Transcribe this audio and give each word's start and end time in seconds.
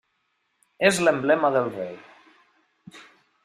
És 0.89 1.01
l'emblema 1.07 1.53
del 1.57 1.71
rei. 1.77 1.95